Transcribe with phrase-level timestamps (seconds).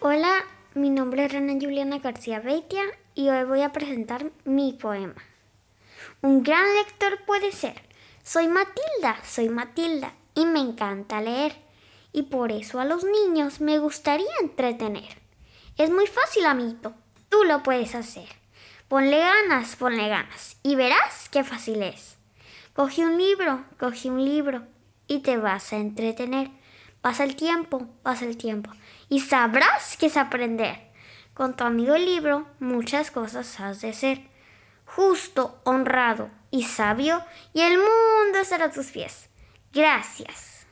[0.00, 2.82] Hola, mi nombre es Rana Juliana García Beitia
[3.14, 5.22] y hoy voy a presentar mi poema.
[6.22, 7.82] Un gran lector puede ser.
[8.22, 11.54] Soy Matilda, soy Matilda y me encanta leer.
[12.12, 15.20] Y por eso a los niños me gustaría entretener.
[15.76, 16.94] Es muy fácil, amito.
[17.28, 18.28] Tú lo puedes hacer.
[18.88, 22.21] Ponle ganas, ponle ganas y verás qué fácil es.
[22.74, 24.66] Coge un libro, coge un libro
[25.06, 26.50] y te vas a entretener.
[27.02, 28.70] Pasa el tiempo, pasa el tiempo
[29.10, 30.90] y sabrás qué es aprender.
[31.34, 34.22] Con tu amigo el libro muchas cosas has de ser.
[34.86, 37.22] Justo, honrado y sabio
[37.52, 39.28] y el mundo estará a tus pies.
[39.70, 40.66] Gracias.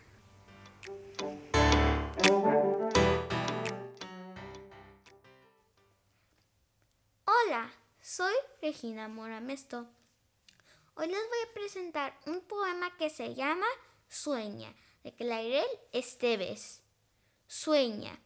[7.27, 9.87] Hola, soy Regina Moramesto.
[10.95, 13.67] Hoy les voy a presentar un poema que se llama
[14.09, 16.83] Sueña, de Clairel Esteves.
[17.47, 18.21] Sueña.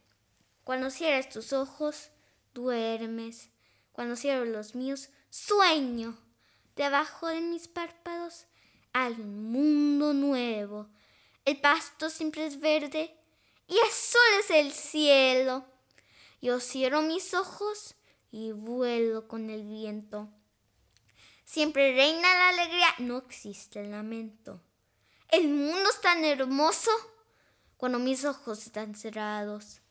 [0.63, 2.09] Cuando cierras tus ojos,
[2.53, 3.49] duermes.
[3.91, 6.17] Cuando cierro los míos, sueño.
[6.75, 8.45] Debajo de mis párpados
[8.91, 10.89] hay un mundo nuevo.
[11.45, 13.15] El pasto siempre es verde
[13.67, 15.65] y azul es el cielo.
[16.41, 17.95] Yo cierro mis ojos
[18.31, 20.29] y vuelo con el viento.
[21.45, 24.59] Siempre reina la alegría, no existe el lamento.
[25.29, 26.89] El mundo es tan hermoso
[27.77, 29.81] cuando mis ojos están cerrados.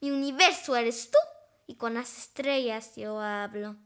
[0.00, 1.18] Mi universo eres tú
[1.66, 3.76] y con las estrellas yo hablo.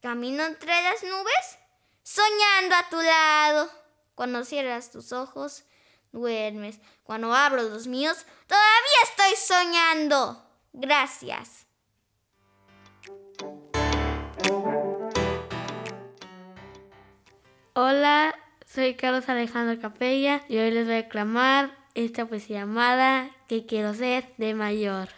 [0.00, 1.58] Camino entre las nubes,
[2.02, 3.70] soñando a tu lado.
[4.16, 5.64] Cuando cierras tus ojos,
[6.10, 6.80] duermes.
[7.04, 10.44] Cuando abro los míos, todavía estoy soñando.
[10.72, 11.66] Gracias.
[17.74, 18.34] Hola,
[18.66, 23.94] soy Carlos Alejandro Capella y hoy les voy a aclamar esta poesía llamada Que quiero
[23.94, 25.08] ser de mayor.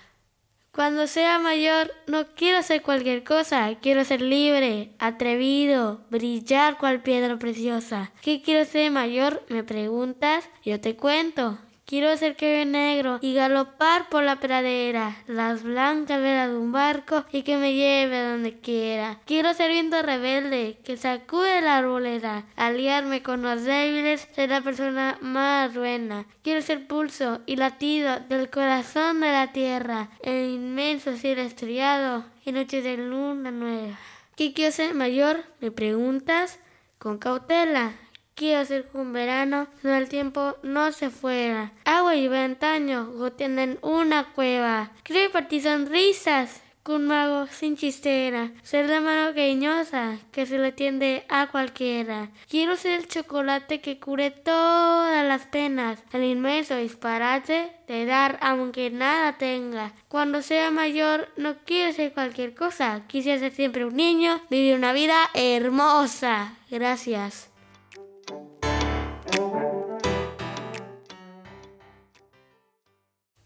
[0.71, 7.41] Cuando sea mayor no quiero ser cualquier cosa, quiero ser libre, atrevido, brillar cual piedra
[7.41, 8.13] preciosa.
[8.23, 9.43] ¿Qué quiero ser de mayor?
[9.49, 11.59] Me preguntas, yo te cuento.
[11.87, 17.25] Quiero ser cabello negro y galopar por la pradera, las blancas velas de un barco
[17.31, 19.21] y que me lleve a donde quiera.
[19.27, 25.19] Quiero ser viento rebelde que sacude la arboleda, aliarme con los débiles, ser la persona
[25.21, 26.25] más buena.
[26.43, 32.53] Quiero ser pulso y latido del corazón de la tierra, el inmenso cielo estrellado y
[32.53, 33.99] noche de luna nueva.
[34.37, 35.45] ¿Qué quiero ser mayor?
[35.61, 36.61] Me preguntas
[36.99, 37.93] con cautela.
[38.37, 41.71] Quiero ser un verano donde el tiempo no se fuera.
[41.85, 44.91] Agua y ventaño goteando en una cueva.
[45.05, 48.51] Creo ti sonrisas con mago sin chistera.
[48.65, 52.31] Ser la mano cariñosa que se le tiende a cualquiera.
[52.49, 56.03] Quiero ser el chocolate que cure todas las penas.
[56.13, 59.93] El inmenso disparate de dar aunque nada tenga.
[60.09, 63.05] Cuando sea mayor no quiero ser cualquier cosa.
[63.07, 66.55] Quisiera ser siempre un niño, vivir una vida hermosa.
[66.69, 67.54] Gracias.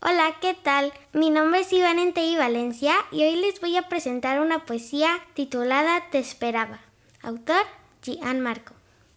[0.00, 0.92] Hola, ¿qué tal?
[1.12, 6.04] Mi nombre es Iván Entei Valencia y hoy les voy a presentar una poesía titulada
[6.12, 6.78] Te esperaba.
[7.20, 7.62] Autor
[8.00, 8.74] Gian Marco.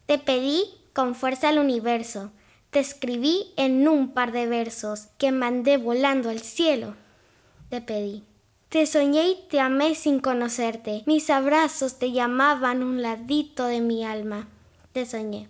[0.07, 2.31] Te pedí con fuerza al universo.
[2.71, 6.95] Te escribí en un par de versos que mandé volando al cielo.
[7.69, 8.23] Te pedí.
[8.69, 11.03] Te soñé y te amé sin conocerte.
[11.05, 14.47] Mis abrazos te llamaban un ladito de mi alma.
[14.93, 15.47] Te soñé.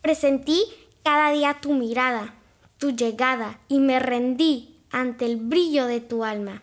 [0.00, 0.64] Presentí
[1.02, 2.37] cada día tu mirada
[2.78, 6.62] tu llegada y me rendí ante el brillo de tu alma.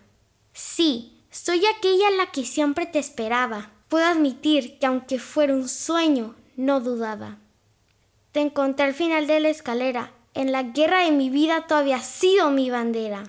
[0.53, 3.71] Sí, soy aquella la que siempre te esperaba.
[3.89, 7.37] Puedo admitir que aunque fuera un sueño, no dudaba.
[8.31, 10.11] Te encontré al final de la escalera.
[10.33, 13.23] En la guerra de mi vida tú habías sido mi bandera.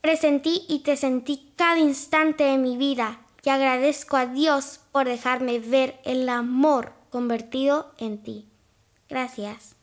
[0.00, 5.58] Presentí y te sentí cada instante de mi vida y agradezco a Dios por dejarme
[5.58, 8.46] ver el amor convertido en ti.
[9.08, 9.76] Gracias.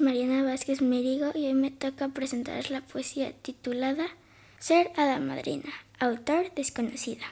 [0.00, 4.06] Mariana Vázquez Merigo y hoy me toca presentarles la poesía titulada
[4.58, 7.24] Ser hada madrina, autor desconocida.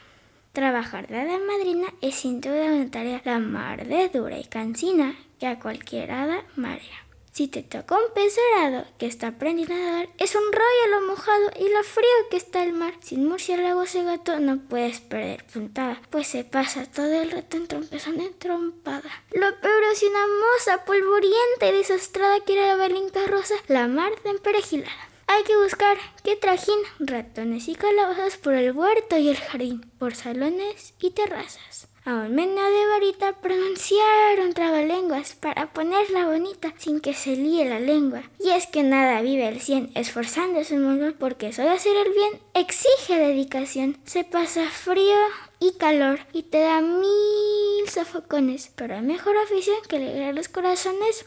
[0.53, 5.47] Trabajar de hada madrina es sin duda una tarea la mar dura y cansina que
[5.47, 7.07] a cualquier hada marea.
[7.33, 11.07] Si te toca un pez dorado que está aprendiendo a nadar, es un rollo lo
[11.07, 12.93] mojado y lo frío que está el mar.
[13.01, 17.69] Sin murciélagos y gato no puedes perder puntada, pues se pasa todo el rato en
[17.69, 19.11] trompezón en trompada.
[19.31, 24.13] Lo peor es una moza polvorienta y desastrada que era la balinca rosa, la mar
[24.25, 25.12] de emperejilada.
[25.35, 30.15] Hay que buscar qué trajín, ratones y calabazas por el huerto y el jardín, por
[30.15, 31.89] salones y terrazas.
[32.05, 37.81] Aún menos de varita pronunciar un trabalenguas para ponerla bonita sin que se líe la
[37.81, 38.25] lengua.
[38.45, 42.43] Y es que nada vive el cien esforzándose mucho porque eso de hacer el bien
[42.53, 43.97] exige dedicación.
[44.05, 45.17] Se pasa frío
[45.61, 51.25] y calor y te da mil sofocones, pero hay mejor afición que alegrar los corazones.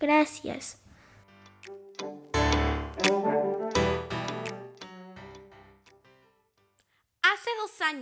[0.00, 0.83] Gracias.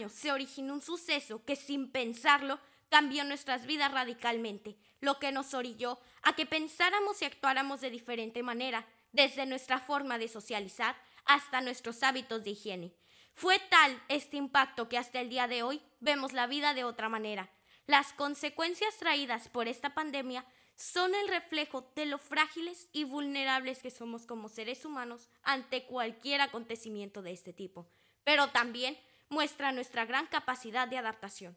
[0.09, 2.59] Se originó un suceso que sin pensarlo
[2.89, 8.43] cambió nuestras vidas radicalmente, lo que nos orilló a que pensáramos y actuáramos de diferente
[8.43, 12.95] manera, desde nuestra forma de socializar hasta nuestros hábitos de higiene.
[13.35, 17.09] Fue tal este impacto que hasta el día de hoy vemos la vida de otra
[17.09, 17.51] manera.
[17.87, 23.91] Las consecuencias traídas por esta pandemia son el reflejo de lo frágiles y vulnerables que
[23.91, 27.91] somos como seres humanos ante cualquier acontecimiento de este tipo,
[28.25, 28.99] pero también
[29.33, 31.57] muestra nuestra gran capacidad de adaptación.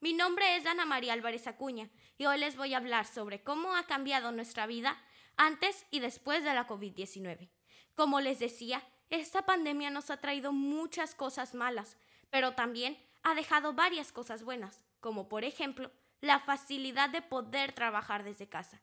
[0.00, 3.74] Mi nombre es Ana María Álvarez Acuña y hoy les voy a hablar sobre cómo
[3.74, 5.02] ha cambiado nuestra vida
[5.38, 7.48] antes y después de la COVID-19.
[7.94, 11.96] Como les decía, esta pandemia nos ha traído muchas cosas malas,
[12.28, 15.90] pero también ha dejado varias cosas buenas, como por ejemplo
[16.20, 18.82] la facilidad de poder trabajar desde casa.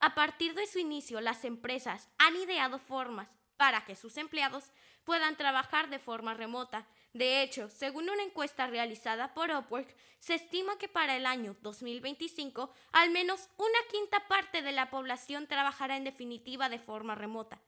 [0.00, 4.72] A partir de su inicio, las empresas han ideado formas para que sus empleados
[5.04, 6.86] puedan trabajar de forma remota.
[7.12, 12.72] De hecho, según una encuesta realizada por Upwork, se estima que para el año 2025
[12.92, 17.60] al menos una quinta parte de la población trabajará en definitiva de forma remota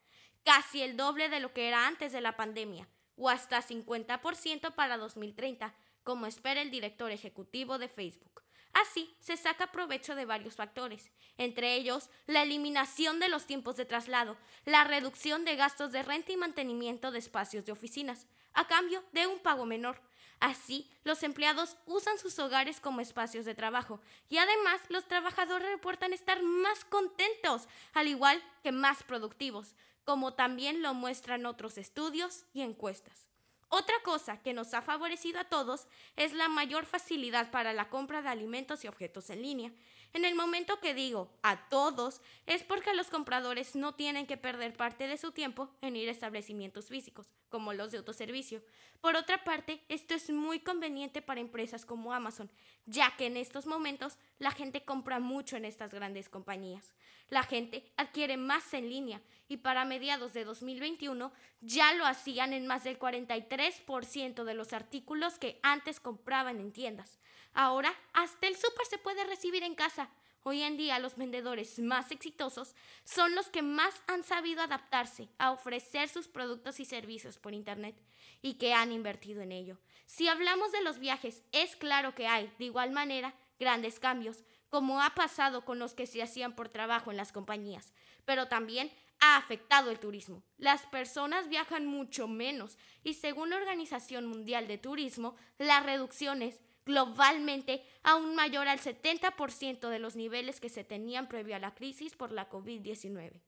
[0.46, 4.96] casi el doble de lo que era antes de la pandemia, o hasta 50% para
[4.96, 5.74] 2030,
[6.04, 8.35] como espera el director ejecutivo de Facebook.
[8.82, 13.86] Así, se saca provecho de varios factores, entre ellos la eliminación de los tiempos de
[13.86, 14.36] traslado,
[14.66, 19.28] la reducción de gastos de renta y mantenimiento de espacios de oficinas, a cambio de
[19.28, 20.02] un pago menor.
[20.40, 26.12] Así, los empleados usan sus hogares como espacios de trabajo y además los trabajadores reportan
[26.12, 29.74] estar más contentos, al igual que más productivos,
[30.04, 33.26] como también lo muestran otros estudios y encuestas.
[33.68, 38.22] Otra cosa que nos ha favorecido a todos es la mayor facilidad para la compra
[38.22, 39.72] de alimentos y objetos en línea.
[40.12, 44.76] En el momento que digo a todos es porque los compradores no tienen que perder
[44.76, 48.62] parte de su tiempo en ir a establecimientos físicos, como los de autoservicio.
[49.00, 52.50] Por otra parte, esto es muy conveniente para empresas como Amazon,
[52.86, 56.94] ya que en estos momentos la gente compra mucho en estas grandes compañías.
[57.28, 62.66] La gente adquiere más en línea y para mediados de 2021 ya lo hacían en
[62.66, 67.18] más del 43% de los artículos que antes compraban en tiendas.
[67.56, 70.10] Ahora hasta el súper se puede recibir en casa.
[70.42, 72.74] Hoy en día los vendedores más exitosos
[73.04, 77.96] son los que más han sabido adaptarse a ofrecer sus productos y servicios por Internet
[78.42, 79.78] y que han invertido en ello.
[80.04, 85.00] Si hablamos de los viajes, es claro que hay, de igual manera, grandes cambios, como
[85.00, 87.94] ha pasado con los que se hacían por trabajo en las compañías,
[88.26, 90.42] pero también ha afectado el turismo.
[90.58, 97.84] Las personas viajan mucho menos y según la Organización Mundial de Turismo, las reducciones globalmente
[98.02, 102.32] aún mayor al 70% de los niveles que se tenían previo a la crisis por
[102.32, 103.42] la COVID-19.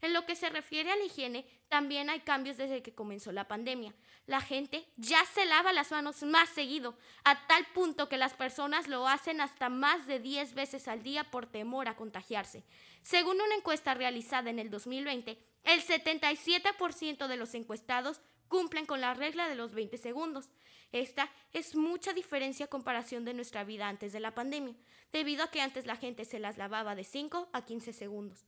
[0.00, 3.48] En lo que se refiere a la higiene, también hay cambios desde que comenzó la
[3.48, 3.94] pandemia.
[4.26, 8.86] La gente ya se lava las manos más seguido, a tal punto que las personas
[8.86, 12.64] lo hacen hasta más de 10 veces al día por temor a contagiarse.
[13.02, 19.14] Según una encuesta realizada en el 2020, el 77% de los encuestados cumplen con la
[19.14, 20.48] regla de los 20 segundos.
[20.92, 24.74] Esta es mucha diferencia a comparación de nuestra vida antes de la pandemia,
[25.12, 28.44] debido a que antes la gente se las lavaba de 5 a 15 segundos.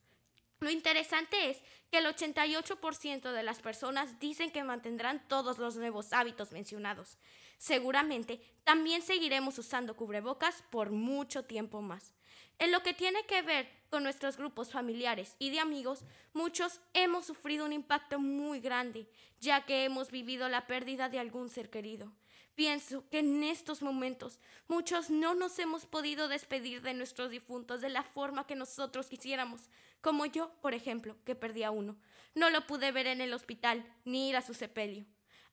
[0.60, 6.12] Lo interesante es que el 88% de las personas dicen que mantendrán todos los nuevos
[6.12, 7.18] hábitos mencionados.
[7.58, 12.14] Seguramente también seguiremos usando cubrebocas por mucho tiempo más.
[12.58, 17.24] En lo que tiene que ver con nuestros grupos familiares y de amigos, muchos hemos
[17.24, 19.08] sufrido un impacto muy grande,
[19.40, 22.12] ya que hemos vivido la pérdida de algún ser querido.
[22.54, 24.38] Pienso que en estos momentos
[24.68, 29.62] muchos no nos hemos podido despedir de nuestros difuntos de la forma que nosotros quisiéramos,
[30.02, 31.96] como yo, por ejemplo, que perdí a uno.
[32.34, 35.06] No lo pude ver en el hospital ni ir a su sepelio.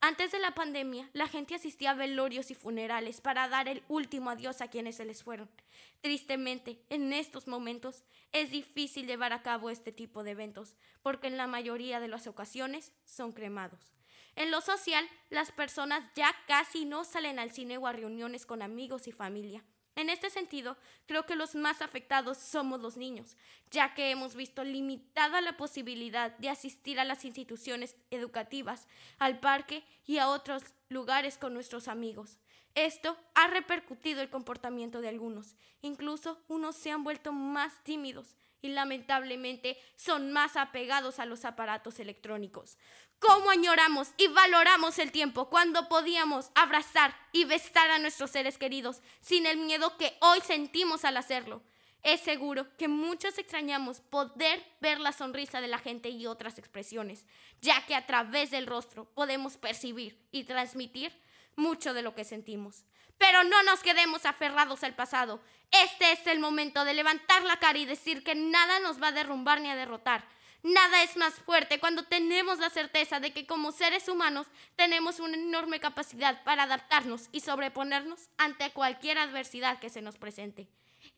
[0.05, 4.31] Antes de la pandemia, la gente asistía a velorios y funerales para dar el último
[4.31, 5.49] adiós a quienes se les fueron.
[6.01, 11.37] Tristemente, en estos momentos es difícil llevar a cabo este tipo de eventos, porque en
[11.37, 13.95] la mayoría de las ocasiones son cremados.
[14.35, 18.61] En lo social, las personas ya casi no salen al cine o a reuniones con
[18.61, 19.63] amigos y familia.
[19.95, 23.37] En este sentido, creo que los más afectados somos los niños,
[23.69, 28.87] ya que hemos visto limitada la posibilidad de asistir a las instituciones educativas,
[29.19, 32.39] al parque y a otros lugares con nuestros amigos.
[32.73, 38.69] Esto ha repercutido el comportamiento de algunos, incluso unos se han vuelto más tímidos y
[38.69, 42.77] lamentablemente son más apegados a los aparatos electrónicos.
[43.19, 49.01] ¿Cómo añoramos y valoramos el tiempo cuando podíamos abrazar y besar a nuestros seres queridos
[49.21, 51.61] sin el miedo que hoy sentimos al hacerlo?
[52.03, 57.25] Es seguro que muchos extrañamos poder ver la sonrisa de la gente y otras expresiones,
[57.61, 61.13] ya que a través del rostro podemos percibir y transmitir
[61.55, 62.85] mucho de lo que sentimos.
[63.17, 65.41] Pero no nos quedemos aferrados al pasado.
[65.71, 69.11] Este es el momento de levantar la cara y decir que nada nos va a
[69.11, 70.23] derrumbar ni a derrotar.
[70.63, 75.35] Nada es más fuerte cuando tenemos la certeza de que como seres humanos tenemos una
[75.35, 80.69] enorme capacidad para adaptarnos y sobreponernos ante cualquier adversidad que se nos presente.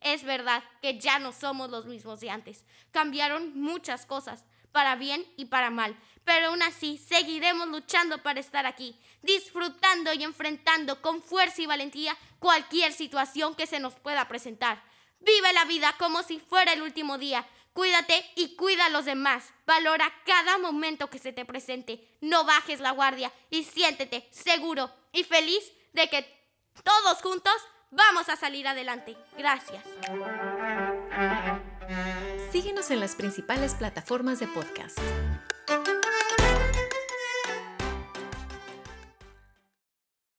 [0.02, 2.66] Es verdad que ya no somos los mismos de antes.
[2.92, 8.66] Cambiaron muchas cosas, para bien y para mal, pero aún así seguiremos luchando para estar
[8.66, 14.84] aquí, disfrutando y enfrentando con fuerza y valentía cualquier situación que se nos pueda presentar.
[15.22, 17.48] Vive la vida como si fuera el último día.
[17.72, 19.54] Cuídate y cuida a los demás.
[19.66, 22.18] Valora cada momento que se te presente.
[22.20, 26.50] No bajes la guardia y siéntete seguro y feliz de que
[26.84, 27.56] todos juntos
[27.92, 29.16] vamos a salir adelante.
[29.38, 29.86] Gracias.
[32.56, 34.98] Síguenos en las principales plataformas de podcast.